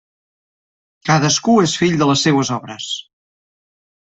[1.09, 2.89] Cadascú és fill de les seues obres.